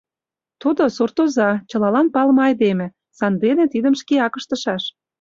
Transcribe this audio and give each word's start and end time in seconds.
Тудо— 0.61 0.83
суртоза, 0.95 1.49
чылалан 1.69 2.07
палыме 2.13 2.41
айдеме, 2.49 2.87
сандене 3.17 3.65
тидым 3.73 3.93
шкеак 4.01 4.33
ыштышаш. 4.39 4.83